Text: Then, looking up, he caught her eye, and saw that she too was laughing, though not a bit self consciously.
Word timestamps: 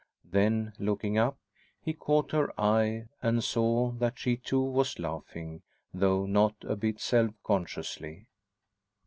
Then, 0.25 0.73
looking 0.79 1.19
up, 1.19 1.37
he 1.79 1.93
caught 1.93 2.31
her 2.31 2.59
eye, 2.59 3.07
and 3.21 3.43
saw 3.43 3.91
that 3.91 4.17
she 4.17 4.35
too 4.35 4.59
was 4.63 4.97
laughing, 4.97 5.61
though 5.93 6.25
not 6.25 6.55
a 6.63 6.75
bit 6.75 6.99
self 6.99 7.35
consciously. 7.43 8.25